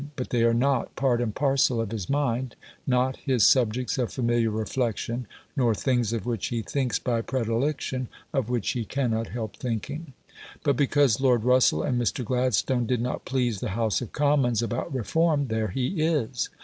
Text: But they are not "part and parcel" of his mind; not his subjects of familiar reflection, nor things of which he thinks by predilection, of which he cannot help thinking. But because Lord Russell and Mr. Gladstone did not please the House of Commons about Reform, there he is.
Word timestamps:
But 0.15 0.31
they 0.31 0.41
are 0.43 0.51
not 0.55 0.95
"part 0.95 1.21
and 1.21 1.31
parcel" 1.35 1.79
of 1.79 1.91
his 1.91 2.09
mind; 2.09 2.55
not 2.87 3.17
his 3.17 3.45
subjects 3.45 3.99
of 3.99 4.11
familiar 4.11 4.49
reflection, 4.49 5.27
nor 5.55 5.75
things 5.75 6.11
of 6.11 6.25
which 6.25 6.47
he 6.47 6.63
thinks 6.63 6.97
by 6.97 7.21
predilection, 7.21 8.07
of 8.33 8.49
which 8.49 8.71
he 8.71 8.83
cannot 8.83 9.27
help 9.27 9.55
thinking. 9.57 10.13
But 10.63 10.75
because 10.75 11.21
Lord 11.21 11.43
Russell 11.43 11.83
and 11.83 12.01
Mr. 12.01 12.25
Gladstone 12.25 12.87
did 12.87 12.99
not 12.99 13.25
please 13.25 13.59
the 13.59 13.69
House 13.77 14.01
of 14.01 14.11
Commons 14.11 14.63
about 14.63 14.91
Reform, 14.91 15.49
there 15.49 15.67
he 15.67 15.89
is. 16.01 16.49